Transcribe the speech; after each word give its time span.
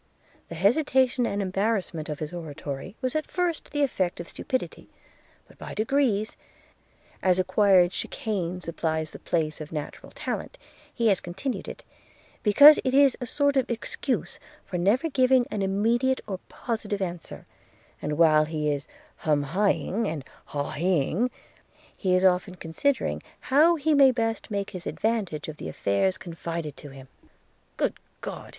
The 0.49 0.55
hesitation 0.55 1.27
and 1.27 1.43
embarrassment 1.43 2.09
of 2.09 2.17
his 2.17 2.33
oratory 2.33 2.95
was 3.01 3.15
at 3.15 3.29
first 3.29 3.69
the 3.69 3.83
effect 3.83 4.19
of 4.19 4.27
stupidity; 4.27 4.89
but 5.47 5.59
by 5.59 5.75
degrees, 5.75 6.35
as 7.21 7.37
acquired 7.37 7.93
chicane 7.93 8.61
supplies 8.61 9.11
the 9.11 9.19
place 9.19 9.61
of 9.61 9.71
natural 9.71 10.11
talent, 10.15 10.57
he 10.91 11.09
has 11.09 11.19
continued 11.19 11.67
it, 11.67 11.83
because 12.41 12.79
it 12.83 12.95
is 12.95 13.15
a 13.21 13.27
sort 13.27 13.55
of 13.55 13.69
excuse 13.69 14.39
for 14.65 14.79
never 14.79 15.07
giving 15.07 15.45
an 15.51 15.61
immediate 15.61 16.19
or 16.25 16.39
positive 16.49 17.03
answer; 17.03 17.45
and 18.01 18.17
while 18.17 18.45
he 18.45 18.71
is 18.71 18.87
hum 19.17 19.45
a 19.55 19.69
ing 19.69 20.07
and 20.07 20.23
haw 20.45 20.71
a 20.71 20.79
ing, 20.79 21.29
he 21.95 22.15
is 22.15 22.25
often 22.25 22.55
considering 22.55 23.21
how 23.39 23.75
he 23.75 23.93
may 23.93 24.09
best 24.09 24.49
make 24.49 24.71
his 24.71 24.87
advantage 24.87 25.47
of 25.47 25.57
the 25.57 25.69
affairs 25.69 26.17
confided 26.17 26.75
to 26.75 26.89
him.' 26.89 27.07
'Good 27.77 27.93
God!' 28.21 28.49